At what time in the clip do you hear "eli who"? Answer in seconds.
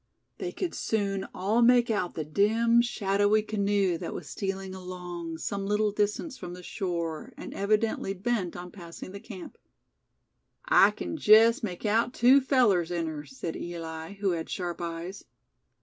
13.55-14.31